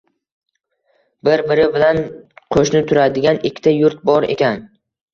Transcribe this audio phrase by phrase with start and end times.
[1.29, 2.01] Bir-biri bilan
[2.57, 4.63] qo‘shni turadigan ikkita yurt bor ekan.